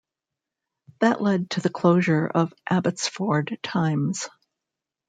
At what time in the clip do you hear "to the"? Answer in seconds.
1.51-1.69